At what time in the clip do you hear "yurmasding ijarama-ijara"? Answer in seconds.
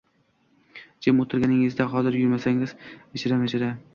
2.21-3.69